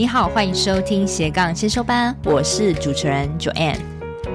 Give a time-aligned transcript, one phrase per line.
[0.00, 3.78] 你好，欢迎收听斜杠先修班，我是主持人 Joanne。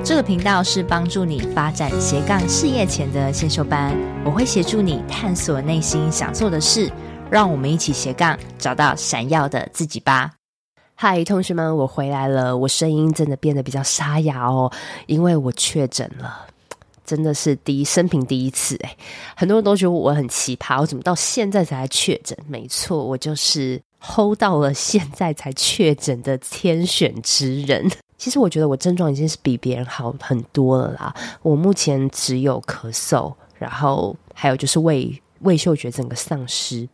[0.03, 6.91] 这个频道是帮助你发展斜杠事业前的先修班，我会协助你探索内心想做的事，
[7.31, 10.33] 让我们一起斜杠找到闪耀的自己吧。
[10.93, 14.71] 嗨，同学们，我回来了，我声音真的变得比较沙哑哦，
[15.07, 16.45] 因为我确诊了。
[17.07, 18.97] 真的是第一生平第一次诶，
[19.35, 22.37] 很多人都觉得我很奇葩，我怎么到现在才确诊？
[22.47, 27.89] 没错，我就是 hold 到了现在才确诊的天选之人。
[28.17, 31.13] 其实我觉得我症状已经是比别人好很多了啦。
[31.41, 36.87] 我目前只有咳嗽，然后还有就是味味嗅觉整个丧失。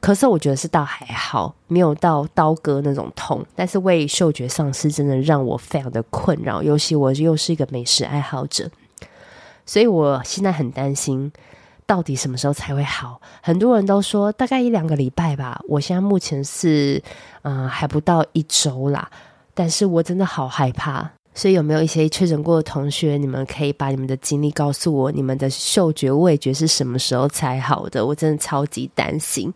[0.00, 8.70] 咳嗽我觉得是倒还好，没有到刀割那种痛，但是味嗅觉丧失真的让我非常的困扰，尤其我又是一个美食爱好者。
[9.66, 11.30] 所以我现在很担心，
[11.90, 13.20] 到底什么时候才会好？
[13.42, 15.60] 很多人都说大概一两个礼拜吧。
[15.66, 17.02] 我现在目前是，
[17.42, 19.10] 嗯、还不到一周啦。
[19.54, 21.10] 但是我真的好害怕。
[21.34, 25.10] 所以有没有一些确诊过的同学，你们可以把你们的经历告诉我？
[25.10, 28.06] 你们的嗅觉、味觉是什么时候才好的？
[28.06, 29.52] 我真的超级担心。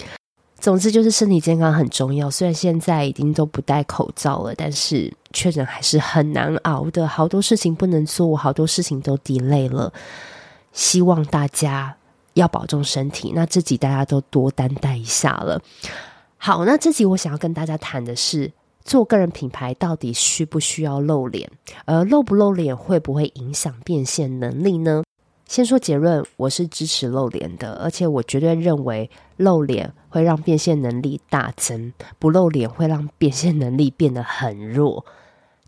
[0.58, 2.28] 总之就是身体健康很重要。
[2.28, 7.06] 虽然现在已经都不戴口罩了，但是确诊还是很难熬的。
[7.06, 9.92] 好多事情不能做，好多事情都 delay 了。
[10.72, 11.94] 希望大家
[12.34, 13.32] 要保重身体。
[13.34, 15.60] 那这集大家都多担待一下了。
[16.36, 18.52] 好，那这集我想要跟大家谈的是，
[18.84, 21.50] 做个人品牌到底需不需要露脸？
[21.86, 25.02] 而露不露脸会不会影响变现能力呢？
[25.46, 35.04] 先说结论，我是支持露脸的，而且我绝对认为露脸会让变现能力大增，不露脸会让变现能力变得很弱。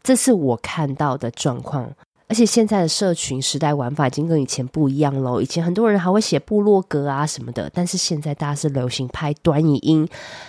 [0.03, 1.93] 这是我看到的状况。
[2.29, 5.41] 而且现在的社群时代玩法已经跟以前不一样喽。
[5.41, 10.09] 以前很多人还会写部落格啊什么的，但是现在大家是流行拍短影音，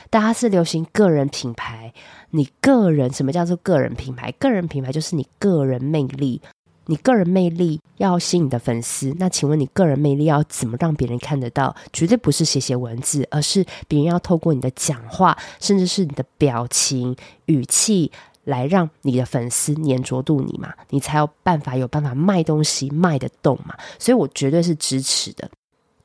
[0.09, 1.93] 大家是流行个人品牌。
[2.31, 4.31] 你个人，什么叫做个人品牌？
[4.33, 6.41] 个人品牌就是你个人魅力。
[6.89, 11.75] 你个人魅力要吸引你的粉丝，那请问你个人魅力要怎么让别人看得到？
[11.91, 17.13] 绝对不是写写文字，而是别人要透过你的讲话，甚至是你的表情、
[17.47, 18.09] 语气，
[18.47, 23.75] 来让你的粉丝黏着度你嘛，你才有办法有办法卖东西卖得动嘛。
[23.99, 25.49] 所以我绝对是支持的。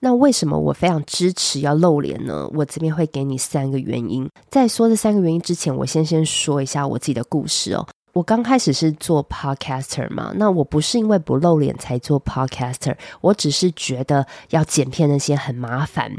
[0.01, 2.49] 那为什么我非常支持要露脸呢？
[2.53, 4.29] 我这边会给你三个原因。
[4.51, 7.87] 在说这三个原因之前，我先先说一下我自己的故事哦。
[8.13, 16.11] 我刚开始是做 podcaster 嘛，那我不是因为不露脸才做 podcaster，我只是觉得要剪片那些很麻烦。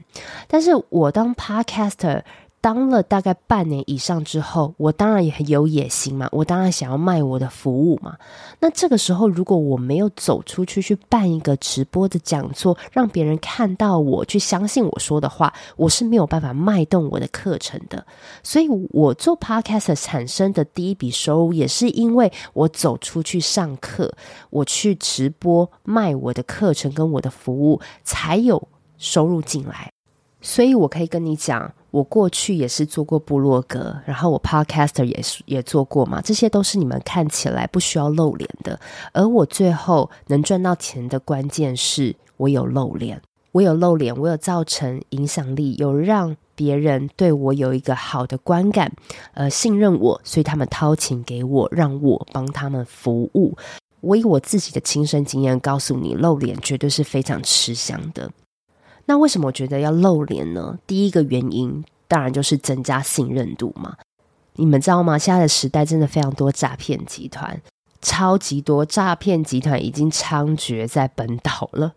[0.47, 2.23] 但是我当 podcaster。
[2.63, 8.15] 当了大概半年以上之后，我当然也很有野心嘛，我当然想要卖我的服务嘛。
[8.61, 18.05] 那这个时候，如果我没有走出去去办一个直播的讲座，让别人看到我，去相信我说的话，我是没有办法卖动我的课程的。
[18.43, 24.15] 所以，我做 Podcast 产生的第一笔收入，也是因为我走出去上课，
[24.49, 29.91] 我去直播卖我的课程跟我的服务，才有收入进来。
[30.39, 31.73] 所以我可以跟你讲。
[31.93, 38.79] 我过去也是做过部落格，然后我 Podcaster 也是也做过嘛，这些都是你们看起来不需要露脸的。
[39.11, 43.21] 而我最后能赚到钱的关键是我有露脸，
[43.51, 48.91] 我有露脸，我有造成影响力，有让别人对我有一个好的观感，
[49.35, 53.55] 呃，信任我，所以他们掏钱给我，让我帮他们服务。
[54.01, 58.31] 我以我自己的亲身经验告诉你，露脸绝对是非常吃香的。
[59.05, 60.79] 那为什么我觉得要露脸呢？
[60.87, 63.95] 第一个原因当然就是增加信任度嘛。
[64.55, 65.17] 你们知道吗？
[65.17, 67.59] 现在的时代真的非常多诈骗集团，
[68.01, 71.93] 超级多诈骗集团已经猖獗在本岛了。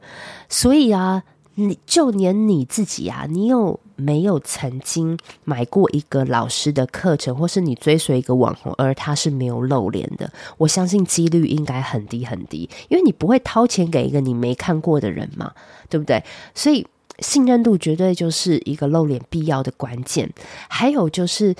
[0.48, 1.22] 所以啊，
[1.56, 10.32] 你就连你自己啊，你有没有曾经买过一个老师的课程，或是你追随一个网红，而他是没有露脸的？
[10.56, 15.52] 我相信几率应该很低很低，因为你不会掏钱给一个你没看过的人嘛，
[15.90, 16.24] 对不对？
[16.54, 16.86] 所以。
[17.19, 20.31] 信任度绝对就是一个露脸必要的关键，
[20.69, 21.54] 还有就是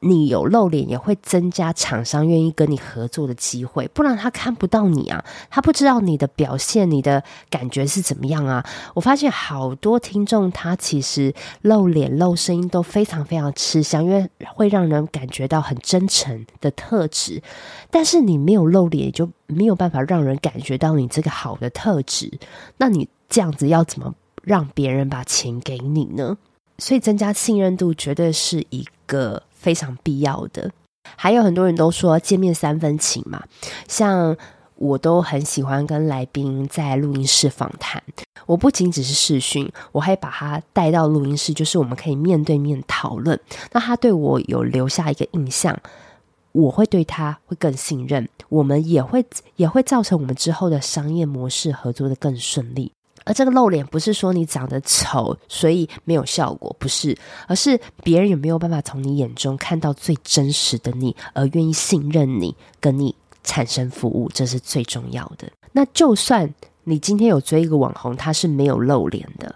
[0.00, 8.62] 你有露脸也会增加厂商愿意跟你合作的机会，不然他看不到你啊，他不知道你的表现、你的感觉是怎么样啊。
[8.92, 11.32] 我发现好多听众他其实
[11.62, 17.42] 露脸、露声音都非常非常吃香，因为会让人感觉到很真诚的特质，
[17.90, 22.30] 但是你没有露脸，就没有办法让人感觉到你这个好的特质。
[22.76, 26.36] 那你这样子要怎么让别人把钱给你呢？
[26.78, 30.70] 所以增加信任度绝对是一个非常必要的。
[31.16, 33.44] 还有很多人都说见面三分情嘛，
[33.86, 34.36] 像
[34.76, 38.02] 我都很喜欢跟来宾在录音室访谈。
[38.46, 43.38] 我不仅只是视讯，我还把他带到录音室，就是我们可以面对面讨论。
[43.72, 45.78] 那他对我有留下一个印象，
[46.52, 49.24] 我会对他会更信任，我们也会
[49.56, 52.90] 也会造成我们之后的商业模式合作的更顺利。
[53.24, 57.16] 而这个露脸不是说你长得丑，所以没有效果，不是，
[57.46, 65.50] 而是别人有没有办法从你眼中看到最真实的你，而愿意信任你，跟你产生服务，这是最重要的。
[65.72, 66.52] 那就算
[66.84, 69.54] 你今天有追一个网红，他是没有露脸的，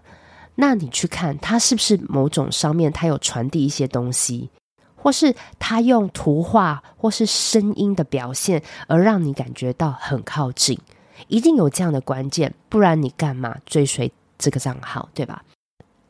[0.54, 4.48] 那你去看他是不是某种上面他有传递一些东西，
[4.96, 10.78] 或是他用图画或是声音的表现，而让你感觉到很靠近。
[11.26, 15.42] 一定有这样的关键，不然你干嘛追随这个账号，对吧？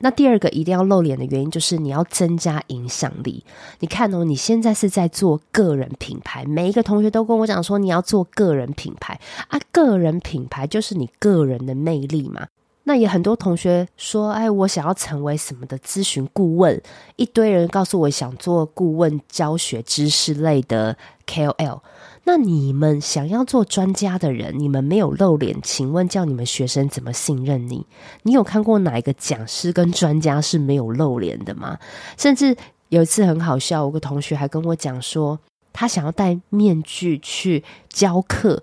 [0.01, 3.45] 那第二个一定要露脸的原因，就是你要增加影响力。
[3.81, 9.19] 你看哦，你现在是在做个人品牌，每一个同学都跟我讲说，你要做个人品牌
[9.49, 12.47] 啊，个人品牌就是你个人的魅力嘛。
[12.89, 16.81] 那也很多同学说，哎，我想要成为什么的咨询顾问，
[17.17, 20.97] 一堆人告诉我想做顾问、教学知识类的
[21.27, 21.81] KOL。
[22.25, 27.87] 那你们想要做专家的人，你们没有露脸，请问叫你们学生怎么信任你？
[28.23, 31.79] 你有看过哪一个讲师跟专家是没有露脸的吗？
[32.17, 32.57] 甚至
[32.89, 35.39] 有一次很好笑，我个同学还跟我讲说，
[35.75, 38.63] 他想要戴面具去教课。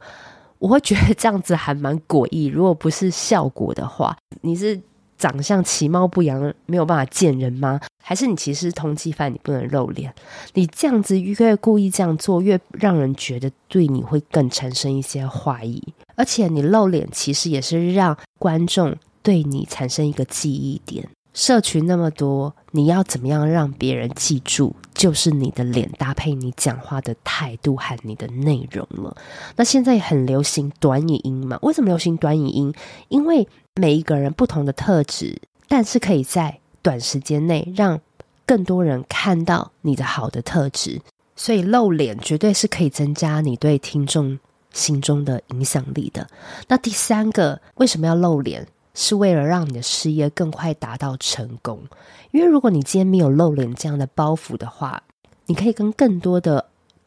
[0.66, 2.46] 我会觉得这样子还蛮诡异。
[2.48, 4.82] 如果不是效果的话，你是
[5.16, 7.80] 长相其貌不扬，没有办法见人吗？
[8.04, 10.12] 还是你其实是通缉犯，你不能露脸？
[10.56, 15.80] 你这样子越故意这样做，越让人觉得对你会更产生一些怀疑。
[16.16, 21.08] 而且你露脸，其实也是让观众对你产生一个记忆点。
[21.36, 24.74] 社群那么多，你要怎么样让别人记住？
[24.94, 29.16] 就是你的脸搭配你讲话的态度和你的内容了。
[29.58, 31.60] 那现在很流行短语音嘛？
[31.62, 32.74] 为什么流行短语音？
[33.10, 33.46] 因为
[33.76, 35.38] 每一个人不同的特质，
[35.68, 38.00] 但是可以在短时间内让
[38.46, 41.02] 更多人看到你的好的特质。
[41.36, 44.40] 所以露脸绝对是可以增加你对听众
[44.72, 46.26] 心中的影响力的。
[46.70, 48.66] 那第三个，为什么要露脸？
[48.96, 51.84] 是为了让你的事业更快达到成功，
[52.32, 55.04] 因为如果你今天没有露脸这样的包袱的话，
[55.46, 56.66] 你可以跟更多的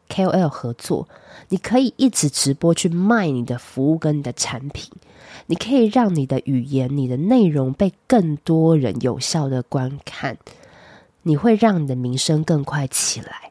[0.09, 1.09] KOL 合作，
[1.49, 4.91] 你可以一直直播去卖你的服务跟你的产品，
[5.47, 10.37] 你可以让你的语言、你的内容被更多人有效的观看，
[11.23, 13.51] 你会让你的名声更快起来。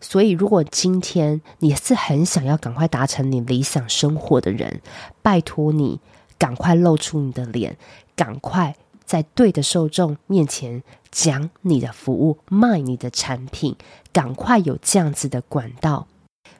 [0.00, 4.80] 所以，如果今天你是很想要赶快达成你理想生活的人，
[5.22, 6.00] 拜托你。
[6.42, 7.76] 赶快露出你的脸，
[8.16, 8.74] 赶快
[9.04, 13.76] 在对的受众面前讲你的服务，卖你的产品，
[14.12, 16.08] 赶快有这样子的管道。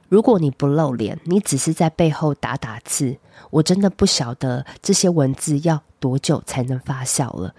[0.08, 3.19] 如果你不露脸，你只是在背后打打字，
[3.50, 7.52] 我真的不晓得这些文字要多久才能发酵了。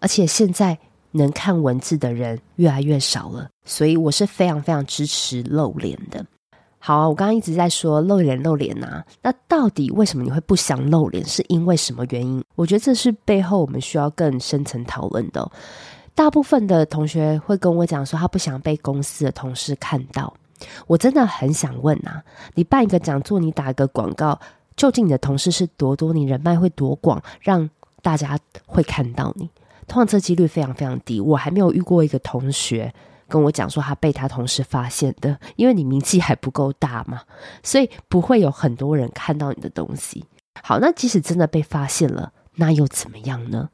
[0.00, 0.76] 而且现在
[1.12, 6.26] 能看文字的人越来越少了，所以我是非常非常支持露脸的。
[6.80, 11.24] 好啊，我刚刚一直在说露脸露脸呐，那到底为什么你会不想露脸？
[11.24, 12.42] 是因为什么原因？
[12.54, 15.50] 我觉得这是背后我们需要更深层讨论的。
[16.14, 20.32] 大部分的同学会跟我讲说，他不想被公司的同事看到。
[20.86, 22.22] 我真的很想问啊，
[22.54, 24.38] 你办一个讲座，你打一个广告，
[24.76, 27.68] 究竟你的同事是多多，你人脉会多广，让
[28.02, 29.50] 大家会看到你？
[29.86, 31.20] 通常这几率非常非常低。
[31.20, 32.92] 我还没有遇过一个同学。
[33.28, 37.22] 跟我讲说他被他同事发现的，因为你名气还不够大嘛，
[37.62, 40.24] 所以不会有很多人看到你的东西。
[40.62, 43.68] 好，那即使真的被发现了，那又怎么样呢？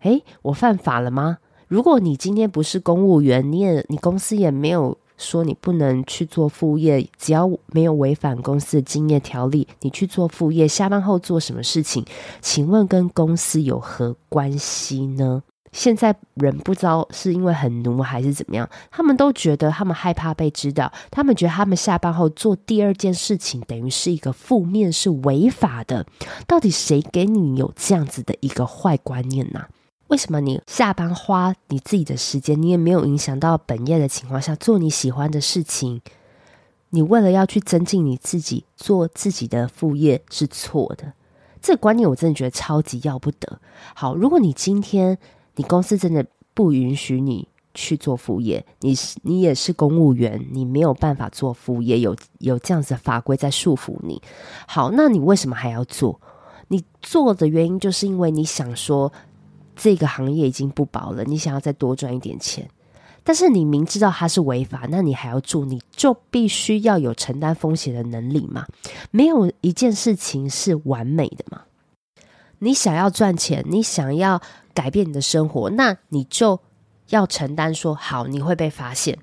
[0.00, 1.38] 诶，我犯法了吗？
[1.66, 12.04] 如果你今天不是公务员，你也你公司也没有说你不能去做副业，只要没有违反公司的竞业条例，你去做副业，下班后做什么事情？
[12.40, 15.42] 请问跟公司有何关系呢？
[15.76, 26.06] 现在人不知道是因为很奴还是怎么样，他们都觉得他们害怕被知道，他们觉得他们下班后做第二件事情等于是一个负面，是违法的。
[26.46, 29.66] 到底谁给你有这样子的一个坏观念呢？
[30.08, 36.00] 为什么你下班花你自己的时间，你也没有影响到本业的情况下做你喜欢的事情？
[36.88, 41.12] 你为了要去增进你自己，做自己的副业是错的。
[41.60, 43.60] 这个观念我真的觉得超级要不得。
[43.94, 45.18] 好，如果你今天。
[45.56, 54.22] 你公司真的不允许你去做副业，你是你也是公务员，你没有办法做副业，有有这样子的法规在束缚你。
[54.66, 56.20] 好，那你为什么还要做？
[56.68, 59.12] 你做的原因就是因为你想说
[59.74, 62.68] 这个行业已经不保了，你想要再多赚一点钱。
[63.22, 68.64] 但是你明知道它是违法，那你还要做，你就必须要有承担风险的能力嘛。
[69.10, 71.62] 没有一件事情是完美的嘛。
[72.60, 74.40] 你想要赚钱，你想要
[74.76, 76.60] 改变你的生活，那你就
[77.08, 79.18] 要承担说好，你会被发现。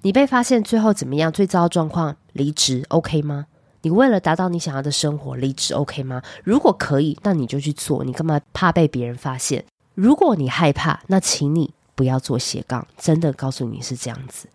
[0.00, 1.30] 你被发现最后怎么样？
[1.30, 3.44] 最糟的状况，离职，OK 吗？
[3.82, 6.22] 你为了达到你想要的生活，离职 OK 吗？
[6.42, 8.02] 如果可以，那你就去做。
[8.02, 9.62] 你干嘛怕被别人发现？
[9.94, 12.86] 如果你害怕，那请你不要做斜杠。
[12.96, 14.48] 真的告诉你是这样子。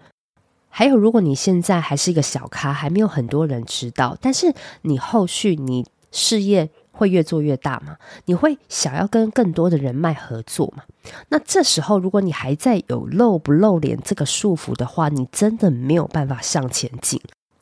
[0.68, 7.98] 还有，如果你现在还是一个小咖，还没有很多人知道，但是你后续你事业会越做越大吗？
[8.26, 10.84] 你会想要跟更多的人脉合作吗？
[11.28, 17.20] 那这时候，如果你还在有露不露脸这个束缚的话，你真的没有办法向前进。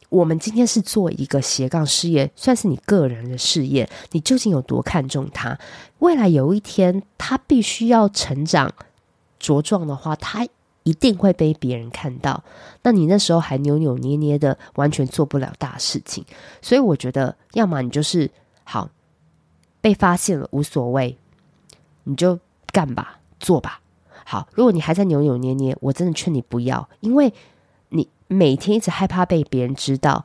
[0.09, 3.89] 我们今天是做一个斜杠事业，算是你个人的事业。
[4.11, 5.57] 你究竟有多看重它？
[5.99, 8.69] 未来有一天，它必须要成长
[9.39, 10.45] 茁壮的话，它
[10.83, 12.43] 一定会被别人看到。
[12.83, 16.25] 那你那时候还扭扭捏捏的，完全做不了大事情。
[16.61, 18.29] 所以我觉得，要么你就是
[18.65, 18.89] 好
[19.81, 21.17] 被发现了无所谓，
[22.05, 23.81] 你就干吧，做吧。
[24.23, 27.33] 好，如果你还在扭扭捏捏，我真的劝你不要，因为
[27.89, 28.07] 你。
[28.33, 30.23] 每天一直害怕被别人知道，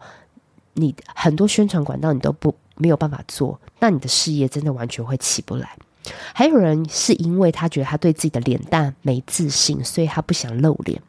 [0.75, 5.77] 你很多宣传管道你都不没有办法做，那你的事业真的完全会起不来。
[6.33, 11.03] 还有人是因为他觉得他对自己的脸蛋没自信，所以他不想露脸。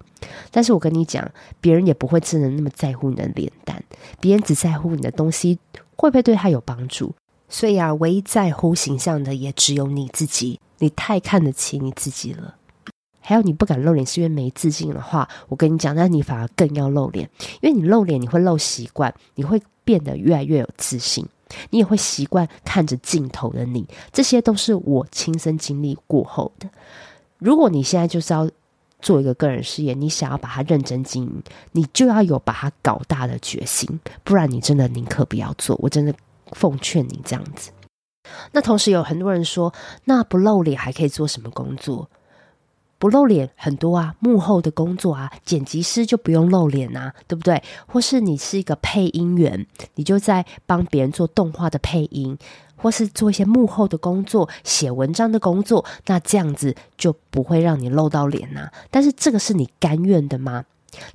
[0.49, 3.83] 但是我跟你讲，别人也不会真的那么在乎你的脸蛋，
[4.19, 5.59] 别人只在乎你的东西
[5.95, 7.13] 会不会对他有帮助。
[7.49, 12.55] 所以啊，唯一在乎形象的也只有你自己，你太看得起你自己了。
[13.19, 17.29] 还有你不敢露脸，是因为没自信的话，我跟你讲，那你反而更要露脸，
[17.61, 21.27] 因为你露脸，你会露习惯，你会变得越来越有自信，
[21.71, 26.69] 你也会习惯看着镜头的你，这些都是我亲身经历过后的。
[27.37, 28.49] 如果你现在就是要
[29.01, 35.77] 做一个个人事业，你想要把它认真经营，你就要有把它搞大的决心，不然你真的宁可不要做。
[35.81, 36.13] 我真的
[36.51, 37.71] 奉劝你这样子。
[38.51, 39.73] 那同时有很多人说，
[40.05, 42.09] 那不露脸还可以做什么工作？
[42.99, 47.61] 不露脸很多啊，幕后的工作啊，剪辑师就不用露脸啊，对不对？
[47.85, 52.35] 或是你是一个配音员，你就在帮别人做动画的配音，
[52.75, 58.71] 或是做一些幕后的工作，写文章的工作，那这样子就不会让你露到脸啊。
[58.89, 60.65] 但是这个是你甘愿的吗？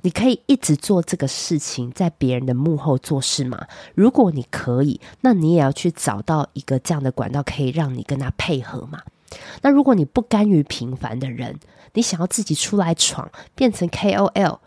[0.01, 3.67] 你可以一直做这个事情，在别人的幕后做事吗？
[3.95, 9.01] 如果你可以，那你也要去找到一个这样的管道，可以让你跟他配合嘛。
[9.61, 11.59] 那如果你不甘于平凡的人，
[11.93, 14.59] 你想要自己出来闯，变成 KOL，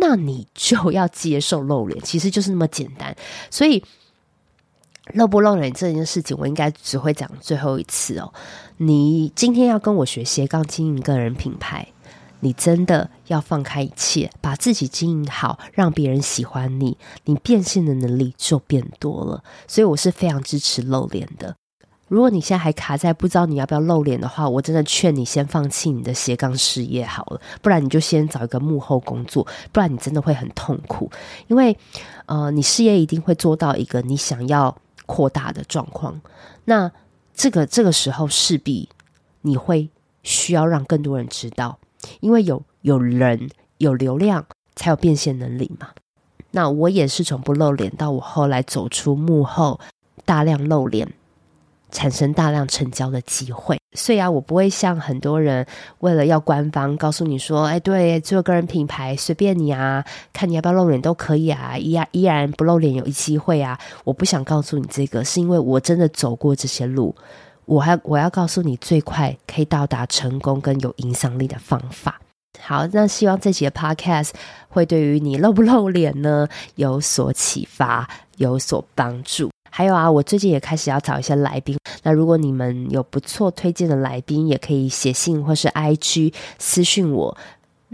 [0.00, 3.16] 那你就要接受露脸，其实就是那么简单。
[3.50, 3.82] 所以
[5.12, 8.32] 露不露脸这件事情，我应该只会讲最后一次哦。
[8.76, 11.86] 你今天要跟我学斜杠经营个人品牌，
[12.44, 19.42] 你真的要放开一切，把自己经营好，让别人喜欢你，你变现的能力就变多了。
[19.66, 21.56] 所以我是非常支持露脸的。
[22.08, 31.10] 如果你现在还卡在不知道你要不要露脸的话，我真的劝你先放弃你的斜杠事业好了，不然你就先找一个幕后工作，不然你真的会很痛苦。
[31.46, 31.74] 因为，
[32.26, 36.20] 呃，你事业一定会做到一个你想要扩大的状况，
[36.66, 36.92] 那
[37.34, 38.90] 这个这个时候势必
[39.40, 39.88] 你会
[40.22, 41.78] 需要让更多人知道，
[42.20, 44.44] 因为有有人有流量
[44.74, 45.88] 才有变现能力嘛。
[46.50, 49.80] 那我也是从不露脸到我后来走出幕后，
[50.24, 51.08] 大量露脸。
[51.90, 55.64] 产生大量成交的机会，所以啊，我不会像很多人
[56.00, 63.78] 为了要官方告诉你说，哎，对，做个人品牌随便你啊，看你要不要露脸都可以啊，依然依然不露脸有机会啊。
[64.02, 67.14] 我不想告诉你这个，是因为我真的走过这些路，
[67.66, 72.20] 我还我要告诉你最快可以到达成功跟有影响力的方法。
[72.60, 74.30] 好，那希望这集的 Podcast
[74.68, 79.50] 会对于你露不露脸呢有所启发，有所帮助。
[79.70, 81.76] 还有啊，我最近也开始要找一些来宾。
[82.04, 87.36] 那如果你们有不错推荐的来宾，也可以写信或是 IG 私讯我，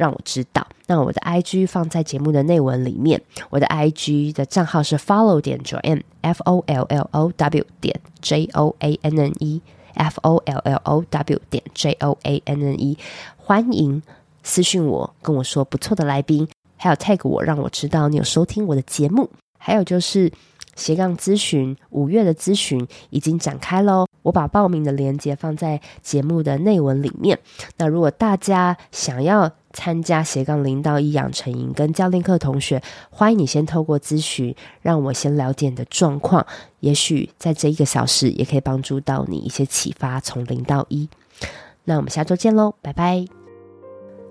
[0.01, 0.67] 让我知道。
[0.87, 3.21] 那我的 IG 放在节目的内文里面。
[3.51, 8.99] 我的 IG 的账号是 follow 点 Joanne F O L L O W 点 J O A
[9.03, 9.61] N N E
[9.93, 12.97] F O L L O W 点 J O A N N E。
[13.37, 14.03] 欢迎
[14.43, 19.29] 私讯我，跟我说不错的来宾，还有 tag 我，让我知道你有收听我的节目。
[19.59, 20.33] 还有就是。
[20.77, 27.39] 斜杠咨询五月的咨询已经展开喽，我把报名的链接放在节目的内文里面。
[27.77, 36.47] 那如果大家想要参加斜杠零到一养成营跟教练课，同学欢迎你先透过咨询，让我先了解你的状况，
[36.81, 41.09] 也许在这一个小时也可以帮助到你一些启发，从零到一。
[41.85, 43.40] 那我们下周见喽，拜拜。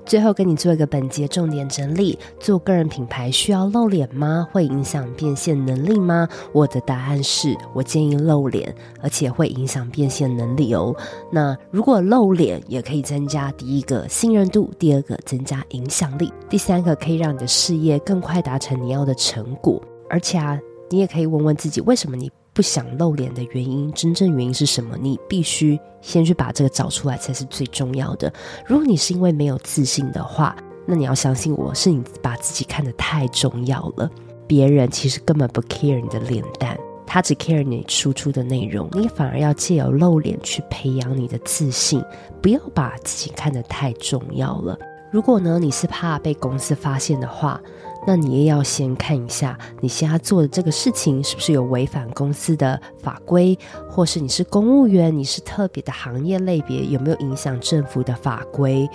[0.09, 4.47] 最后，跟你做一个本节重点整理：做个人品牌需要露脸吗？
[4.51, 6.27] 会影响变现能力吗？
[6.51, 8.73] 我的答案是我建议露脸，
[9.03, 10.95] 而且会影响变现能力哦。
[11.31, 19.79] 那如果露脸也可以增加第一个信任度，第二个增加影响力，第三个可以让你的事业更快达成你要的成果。
[20.09, 24.98] 而且啊，你也可以问问自己，为什么你不想露脸的原因，真正原因是什么？
[24.98, 28.32] 你必须先去把这个找出来，才是最重要的。
[28.65, 34.10] 如果你是因为没有自信的话，那你要相信我，是你把自己看得太重要了。
[34.48, 36.75] 别人其实根本不 care 你的脸蛋，
[37.06, 38.89] 他只 care 你输出的内容。
[38.94, 42.03] 你反而要借由露脸去培养你的自信，
[42.41, 44.77] 不要把自己看得太重要了。
[45.12, 47.62] 如果呢，你是怕被公司发现的话，
[48.09, 53.55] 那你也要先看一下，你现在做的这个事情是不是有违反公司的法规，
[53.87, 58.89] 或是你是公务员，你是特别的行业类别，有没有影响政府的法规？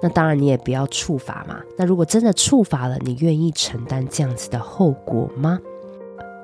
[0.00, 1.56] 那当然，你也不要触法嘛。
[1.76, 5.58] 那如果真的触法了，你愿意承担这样子的后果吗？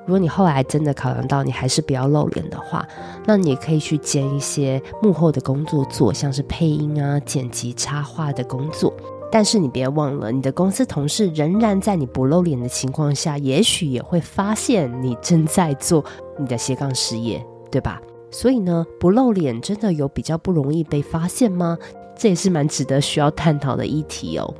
[0.05, 2.85] 如果你后来真的考量到你还是不要露脸的话，
[3.25, 8.93] 那你也可以去兼一些幕后的工作做，像是配音啊、剪辑、插画的工作。
[9.31, 16.03] 但是你别忘了，你的公司同事仍然在你不露脸的情况下，也许也会发现你正在做
[16.39, 18.01] 你的斜杠事业，对吧？
[18.31, 21.77] 所以呢，不露脸真的有比较不容易被发现吗？
[22.15, 24.53] 这也是蛮值得需要探讨的议题哦。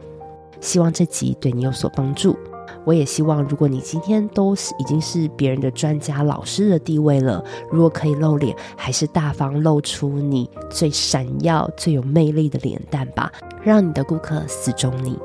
[0.60, 2.38] 希望这集对你有所帮助。
[2.88, 13.30] 我也希望，如果你今天都是已经是别人的专家、老师的地位了，如果可以露脸，还是大方露出你最闪耀、最有魅力的脸蛋吧，
[13.62, 15.20] 让你的顾客死忠你。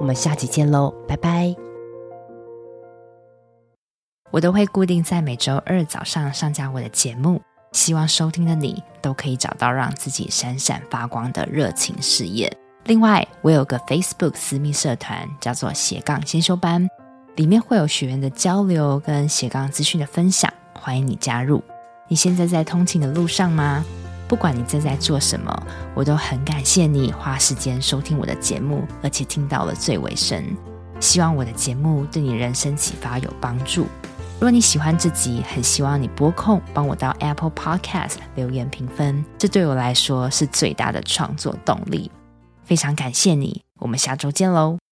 [0.00, 1.54] 我们下期见喽，拜拜！
[4.32, 7.40] 我都会固定在每周二早上上架我的节目，
[7.70, 12.52] 希望收听的你都可以找到让自己闪闪发光的热情事业。
[12.86, 16.86] 另外，我有个 Facebook 私密社团，叫做斜杠先修班，
[17.36, 21.64] 里面会有学员的交流跟斜杠资讯的分享，欢迎你加入。
[22.08, 23.82] 你现在在通勤的路上吗？
[24.28, 30.44] 不管你正在做什么，我都很感谢你花时间收听我的节目，而且听到了最尾声。
[31.00, 33.86] 希望我的节目对你人生启发有帮助。
[34.34, 42.10] 如果你喜欢这集，很希望你拨空帮我到 Apple Podcast 留言评分，这对我来说是最大的创作动力。
[42.64, 44.83] 非常感谢你，我们下周见喽。